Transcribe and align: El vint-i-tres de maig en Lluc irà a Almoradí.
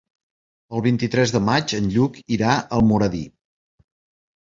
El 0.77 0.83
vint-i-tres 0.85 1.33
de 1.35 1.41
maig 1.49 1.75
en 1.79 1.89
Lluc 1.97 2.17
irà 2.37 2.49
a 2.55 2.65
Almoradí. 2.79 3.21